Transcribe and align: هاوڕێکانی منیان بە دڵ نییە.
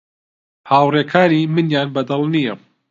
هاوڕێکانی 0.69 1.49
منیان 1.55 1.87
بە 1.95 2.01
دڵ 2.09 2.21
نییە. 2.33 2.55